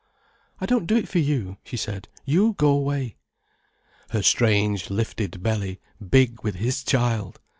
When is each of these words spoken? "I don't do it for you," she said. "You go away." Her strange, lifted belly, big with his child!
"I 0.59 0.65
don't 0.65 0.87
do 0.87 0.95
it 0.95 1.07
for 1.07 1.19
you," 1.19 1.57
she 1.63 1.77
said. 1.77 2.07
"You 2.25 2.53
go 2.57 2.69
away." 2.69 3.17
Her 4.09 4.23
strange, 4.23 4.89
lifted 4.89 5.43
belly, 5.43 5.79
big 6.03 6.41
with 6.41 6.55
his 6.55 6.83
child! 6.83 7.39